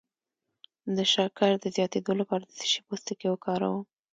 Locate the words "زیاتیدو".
1.75-2.13